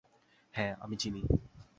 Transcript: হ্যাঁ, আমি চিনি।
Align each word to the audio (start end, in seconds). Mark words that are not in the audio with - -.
হ্যাঁ, 0.53 0.73
আমি 0.79 0.95
চিনি। 0.95 1.21